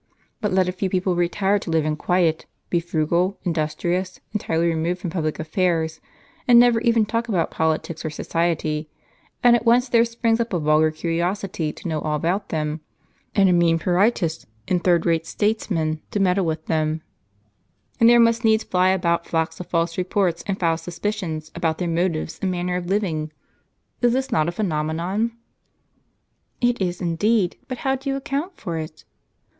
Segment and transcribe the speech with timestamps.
[0.41, 4.99] But let a few people retire to live in quiet, be frugal, industrious, entirely removed
[4.99, 6.01] from public affairs,
[6.47, 8.89] and never even talk about politics or society,
[9.43, 12.81] and at once there springs up a vulgar curiosity to know all about them,
[13.35, 17.03] and a mean pruritus in third rate statesmen to meddle with them;
[17.99, 21.87] and there must needs fly about flocks of false reports and foul suspicions about their
[21.87, 23.31] motives and manner of living.
[24.01, 25.33] Is not this a phenomenon?""
[26.59, 29.05] It is, indeed; but how do you account for it